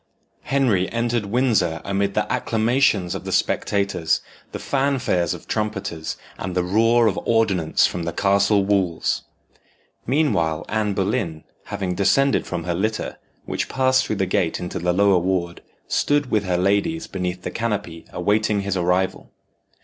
[0.45, 6.63] Henry entered Windsor amid the acclamations of the spectators, the fanfares of trumpeters, and the
[6.63, 9.21] roar of ordnance from the castle walls.
[10.07, 14.91] Meanwhile, Anne Boleyn, having descended from her litter, which passed through the gate into the
[14.91, 19.29] lower ward, stood with her ladies beneath the canopy awaiting his arrival.